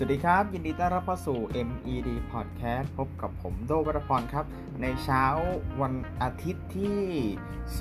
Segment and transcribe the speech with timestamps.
[0.00, 4.46] สวัสดีครับ ยินดีต้อนรับเข้าสู่ MED Podcast พบกับผมโดวัตพรครับ
[4.82, 5.24] ในเช้า
[5.80, 7.02] วันอาทิตย์ที่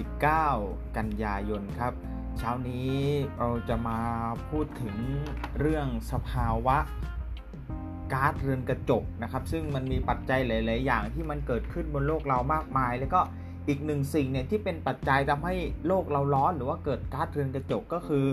[0.06, 1.94] 19 กันยายนครับ
[2.38, 2.96] เช้านี้
[3.40, 4.00] เราจะมา
[4.50, 4.96] พูดถึง
[5.60, 6.78] เรื่องสภาวะ
[8.14, 13.22] ก๊าซเรือนกระจกนะครับ ซึ่งมันมีปัจจัยหลาย ๆ อย่างที่มันเกิดขึ้นบนโลกเรามากมาย แล้วก็
[13.68, 15.56] อีกหนึ่งสิ่งเนี่ยที่เป็นปัจจัยทำให้
[15.88, 18.26] โลกเราร้อน หรือว่าเกิดก๊าซเรือนกระจกก็คือ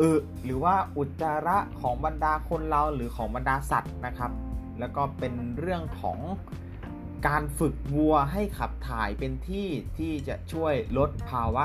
[0.00, 0.10] อึ
[0.44, 4.32] หรือว่าอุจจาระของบรรดาคนเราหรือของบรรดาสัตว์นะครับ
[4.78, 6.18] แล้วก็เป็นเรื่องของ
[7.26, 9.68] การฝึกวัวให้ขับถ่ายเป็นที่
[9.98, 11.64] ที่จะช่วยลดภาวะ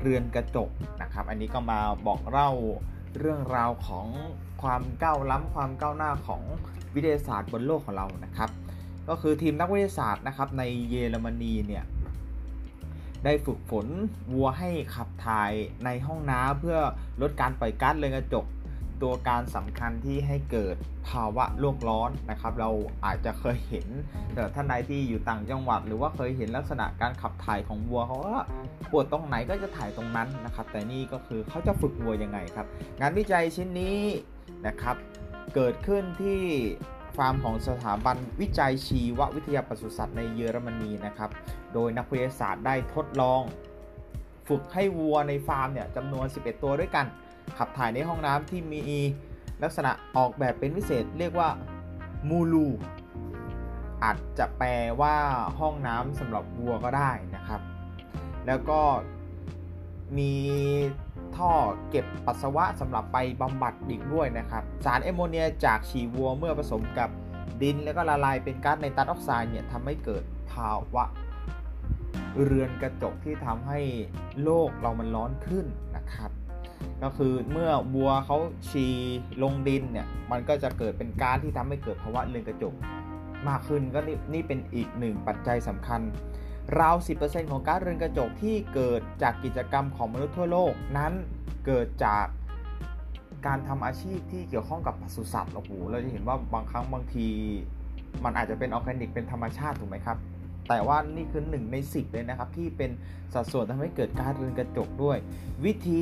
[0.00, 0.70] เรือนกระจก
[1.02, 2.50] นะครับ อันนี้ก็มาบอกเล่า
[3.18, 4.06] เรื่องราวของ
[4.62, 6.42] ความก้าวล้ำความก้าวหน้าของ
[6.94, 8.50] วิทยาศาสตร์บนโลกของเรานะครับ
[9.08, 11.84] ก็คือทีมนักวิทยาศาสตร์นะครับในเยอรมนีเนี่ย
[13.24, 13.86] ได้ฝึกฝน
[14.32, 15.52] วัวให้ขับถ่าย
[15.84, 16.78] ในห้องน้ำเพื่อ
[17.22, 18.46] ลดการปล่อยก๊าซเรือนกระจก
[19.02, 20.76] ตัวการสำคัญที่ให้เกิด
[21.08, 22.70] ภาวะโลกร้อนนะครับ เรา
[23.06, 23.86] อาจจะเคยเห็น
[24.34, 28.36] แต่ท่านใดที่อยู่ต่างจังหวัด หรือว่าเคยเห็นลักษณะการขับถ่ายของวัวเขาก็
[28.90, 32.66] ปวดตรงไหนก็จะถ่ายตรงนั้นนะครับ แต่นี่ก็คือเขาจะฝึกวัวยังไงครับ
[33.00, 34.00] งานวิจัยชิ้นนี้
[34.66, 34.96] นะครับ
[35.54, 36.40] เกิดขึ้นที่
[37.16, 41.30] ฟาร์มของสถาบันวิจัยชีววิทยาปศุสัตว์ในเยอรมนีนะครับ
[41.74, 43.42] โดยนักวิทยาศาสตร์ได้ทดลอง
[44.48, 47.06] ฝึกให้วัวในฟาร์มเนี่ยจำนวน 11 ตัวด้วยกัน
[47.58, 48.82] ขับถ่ายในห้องน้ำที่มี
[49.62, 51.48] ลักษณะออกแบบเป็นพิเศษเรียกว่า
[52.28, 52.68] มูลู
[54.04, 55.16] อาจจะแปลว่า
[55.58, 57.60] ห้องน้ำสำหรับวัวก็ได้นะครับ
[58.46, 58.80] แล้วก็
[60.18, 60.34] มี
[61.36, 61.52] ท่อ
[61.90, 67.10] เก็บปัสสาวะสำหรับไปบำบัดอีกด้วยนะครับ สารแอมโมเนียจากฉี่วัวเมื่อผสมกับ
[67.62, 71.04] ดินแล้วก็ละลายเป็นก๊าซไนตรัสออกไซด์เนี่ยทำให้เกิดภาวะ
[72.44, 73.80] เรือนกระจกที่ทำให้
[74.42, 75.66] โลกเรามันร้อนขึ้น
[75.96, 76.30] นะครับ
[77.02, 78.38] ก็คือเมื่อวัวเขา
[78.68, 78.94] ฉี่
[79.42, 82.74] ลงดินเนี่ยมันก็จะเกิดเป็นกาซที่ทำให้เกิดภาวะเรือนกระจก
[83.48, 84.00] มากขึ้นก็
[84.32, 86.00] นี่เป็นอีกหนึ่งปัจจัยสำคัญ
[86.80, 91.12] ราว 10%ของก๊าซเรือนกระจกที่เกิดจากกิจกรรมของมนุษย์ทั่วโลกนั้น
[91.66, 92.26] เกิดจาก
[93.46, 97.26] การทำอาชีพที่เกี่ยวข้องกับปศุสัตว์โอ้โหเราจะเห็นว่าบางครั้งบางที
[98.24, 100.18] มันอาจจะเป็นออร์แกนิกเป็นธรรมชาติถูกไหมครับ
[100.68, 102.90] แต่ว่านี่คือหนึ่งใน 10 เลยนะครับ ที่เป็น
[103.34, 105.18] สัดส่วนทำให้เกิดก๊าซเรือนกระจกด้วย
[105.64, 106.00] วิธี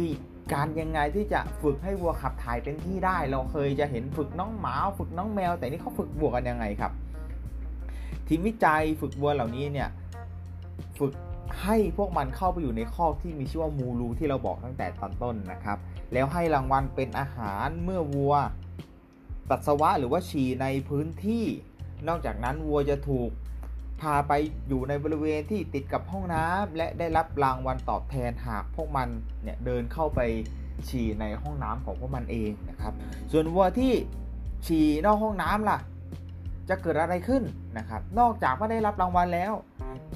[0.52, 6.92] การยังไงที่จะฝึกให้วัวขับถ่ายเป็นที่ได้ เราเคยจะเห็นฝึกน้องหมาฝึกน้องแมว แต่นี่เขาฝึกวัวกันยังไงครับ
[8.26, 9.88] ทีมวิจัยฝึกวัวเหล่านี้เนี่ย
[10.98, 11.12] ฝึก
[11.62, 15.78] ให้พวกมันเข้าไปอยู่ในคอกที่มีชื่อว่า MooLoo ที่เราบอกตั้งแต่ตอนต้นนะครับ
[16.12, 18.34] แล้วให้รางวัลเป็นอาหารเมื่อวัว
[19.48, 21.44] ปัสสาวะหรือว่าฉี่ในพื้นที่
[22.08, 23.30] นอกจากนั้นวัวจะถูก
[24.02, 24.32] พาไป
[24.68, 29.08] อยู่ในบริเวณที่ติดกับห้องน้ำและได้รับรางวัลตอบแทนหากพวกมัน
[29.42, 30.20] เนี่ยเดินเข้าไป
[30.88, 32.92] ฉี่ในห้องน้ำของพวกมันเองนะครับ
[33.32, 33.92] ส่วนวัวที่
[34.66, 35.78] ฉี่นอกห้องน้ำล่ะ
[36.68, 37.42] จะเกิดอะไรขึ้น
[37.78, 39.52] นะครับ นอกจากว่าได้รับรางวัลแล้ว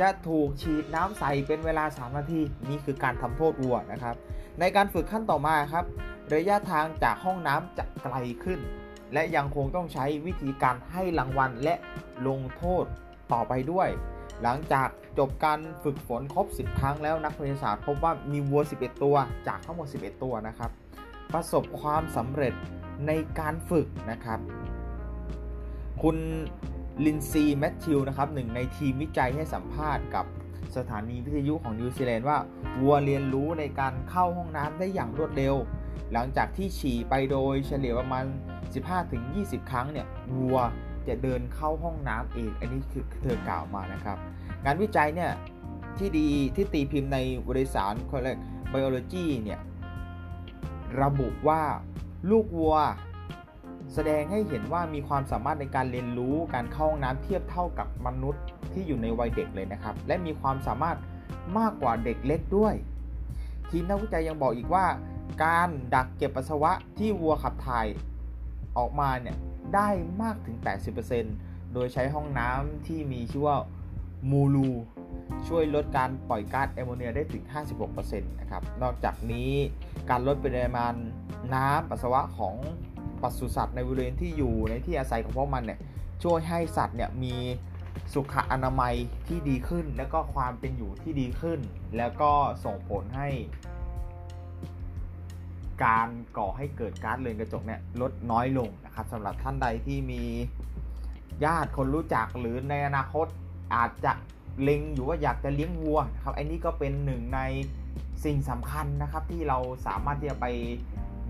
[0.00, 4.16] จะถูกฉีดน้ำใส่เป็นเวลา 3 นาทีนี่คือการทำโทษวัวนะครับ
[4.60, 5.84] ในการฝึกขั้นต่อมาครับ
[6.34, 8.60] ระยะทางจากห้องน้ำจะไกลขึ้น
[9.12, 11.74] และยังคงต้องใช้วิธีการให้รางวัลและ
[12.26, 12.84] ลงโทษ
[13.32, 13.88] ต่อไปด้วย
[14.42, 19.16] หลังจากจบการฝึกฝนครบ 10 ครั้งแล้วนักวิทยาศาสตร์พบว่ามีวัว 11 ตัว
[19.48, 20.70] จากทั้งหมด 11 ตัวนะครับ
[21.32, 22.54] ประสบความสำเร็จ
[23.06, 24.38] ในการฝึกนะครับ
[26.02, 26.16] คุณ
[27.06, 30.26] ลินซีแมทธิวนะครับหนึ่งในทีมวิจัยให้สัมภาษณ์กับ
[30.76, 32.38] สถานีวิทยุของนิวซีแลนด์ว่า
[32.80, 35.54] วัวเรียนรู้ในการเข้าห้องน้ำได้อย่างรวดเร็ว
[36.12, 38.24] หลังจากที่ฉี่ไปโดยเฉลี่ยประมาณ
[38.96, 40.58] 15-20 ครั้งเนี่ยวัว
[41.08, 44.16] จะเดินเข้าห้องน้ำเอง อันนี้คือเธอกล่าวมานะครับ
[44.64, 45.32] งานวิจัยเนี่ย
[45.98, 48.40] ที่ดีที่ตีพิมพ์ในวารสาร Collect
[48.72, 49.60] Biology เนี่ย
[51.02, 51.62] ระบุว่า
[52.30, 52.76] ลูกวัว
[53.94, 60.98] แสดงให้เห็นว่ามีความสามารถในการเรียนรู้การเข้าห้องน้ำเทียบเท่ากับมนุษย์ที่อยู่ในวัยเด็กเลยนะครับ และมีความสามารถ
[61.58, 62.74] มากกว่าเด็กเล็กด้วย
[63.70, 64.86] ทีมนักวิจัยยังบอกอีกว่า
[65.44, 67.86] การดักเก็บปัสสาวะที่วัวขับถ่าย
[68.78, 69.36] ออกมาเนี่ย
[69.74, 69.88] ได้
[70.22, 70.56] มากถึง
[71.14, 73.58] 80%โดยใช้ห้องน้ำที่มีชื่อว่า
[74.30, 74.70] มูลู
[75.48, 77.44] ช่วยลดการปล่อยก๊าซแอมโมเนียได้ถึง
[77.86, 79.50] 56%นะครับ นอกจากนี้
[80.10, 80.94] การลดปริมาณ
[81.54, 82.56] น้ำปัสสาวะของ
[83.22, 85.80] ปศุสัตว์ในบริเวณที่อยู่ในที่อาศัยของพวกมันเนี่ย
[86.22, 87.34] ช่วยให้สัตว์เนี่ยมี
[88.12, 88.94] สุขอนามัย
[89.26, 91.60] ที่ดีขึ้น แล้วก็ความเป็นอยู่ที่ดีขึ้น
[91.96, 92.32] แล้วก็
[92.64, 93.28] ส่งผลให้
[95.82, 100.22] การก่อให้เกิดก๊าซเรือนกระจกเนี่ยลดน้อยลงนะครับสำหรับท่านใดที่มี
[101.44, 103.26] ญาติคนรู้จักหรือในอนาคต
[103.74, 104.12] อาจจะ
[104.62, 107.40] เล็งอยู่ว่าอยากจะเลี้ยงวัวนะครับไอันนี้ก็เป็นหนึ่งใน
[108.24, 110.46] สิ่งสำคัญนะครับที่เราสามารถที่จะไป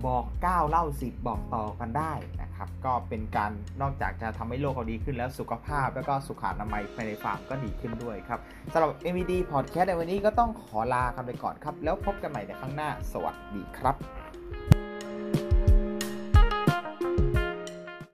[0.07, 3.51] บอก9เล่า10 บอกต่อกันได้นะครับ ก็เป็นการ
[3.81, 8.39] นอกจากจะทำให้โลกเขาดีขึ้นแล้วสุขภาพ แล้วก็สุขอนามัยภายในฟาร์มก็ดีขึ้นด้วยครับ
[8.73, 14.24] สำหรับ MVD Podcast ในวันนี้ก็ต้องขอลากันไปก่อนครับ แล้วพบกันใหม่ในครั้งหน้า สวัสดีครับ